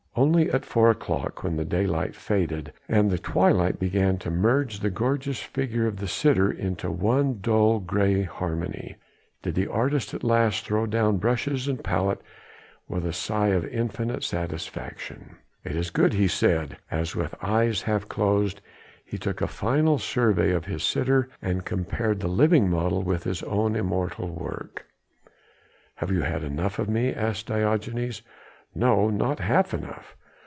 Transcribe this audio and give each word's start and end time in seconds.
Only 0.13 0.51
at 0.51 0.65
four 0.65 0.91
o'clock 0.91 1.41
when 1.41 1.55
daylight 1.69 2.17
faded, 2.17 2.73
and 2.89 3.09
the 3.09 3.17
twilight 3.17 3.79
began 3.79 4.17
to 4.17 4.29
merge 4.29 4.81
the 4.81 4.89
gorgeous 4.89 5.39
figure 5.39 5.87
of 5.87 5.97
the 5.97 6.07
sitter 6.07 6.51
into 6.51 6.91
one 6.91 7.39
dull, 7.39 7.79
grey 7.79 8.23
harmony, 8.23 8.97
did 9.41 9.55
the 9.55 9.67
artist 9.71 10.13
at 10.13 10.21
last 10.21 10.65
throw 10.65 10.85
down 10.85 11.15
brushes 11.15 11.69
and 11.69 11.81
palette 11.81 12.19
with 12.89 13.05
a 13.05 13.13
sigh 13.13 13.47
of 13.49 13.65
infinite 13.65 14.25
satisfaction. 14.25 15.37
"It 15.63 15.77
is 15.77 15.89
good," 15.91 16.11
he 16.11 16.27
said, 16.27 16.77
as 16.91 17.15
with 17.15 17.33
eyes 17.41 17.83
half 17.83 18.09
closed 18.09 18.59
he 19.05 19.17
took 19.17 19.39
a 19.39 19.47
final 19.47 19.97
survey 19.97 20.51
of 20.51 20.65
his 20.65 20.83
sitter 20.83 21.29
and 21.41 21.63
compared 21.63 22.19
the 22.19 22.27
living 22.27 22.69
model 22.69 23.01
with 23.01 23.23
his 23.23 23.43
own 23.43 23.77
immortal 23.77 24.27
work. 24.27 24.87
"Have 25.95 26.11
you 26.11 26.23
had 26.23 26.43
enough 26.43 26.79
of 26.79 26.89
me?" 26.89 27.13
asked 27.13 27.47
Diogenes. 27.47 28.23
"No. 28.73 29.09
Not 29.09 29.39
half 29.39 29.73
enough. 29.73 30.15